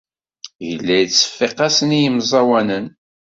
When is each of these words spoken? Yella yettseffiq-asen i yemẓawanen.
Yella 0.67 0.95
yettseffiq-asen 0.99 1.89
i 1.97 1.99
yemẓawanen. 2.01 2.85